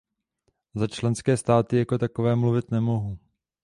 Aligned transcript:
Za 0.75 0.87
členské 0.87 1.37
státy 1.37 1.77
jako 1.77 1.97
takové 1.97 2.35
mluvit 2.35 2.71
nemohu. 2.71 3.17